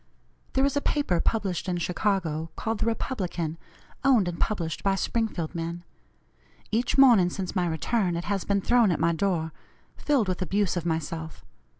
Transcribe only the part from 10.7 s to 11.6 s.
of myself.